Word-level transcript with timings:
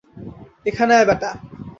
এখানে 0.65 0.91
আয়, 0.95 1.07
বেটা। 1.09 1.29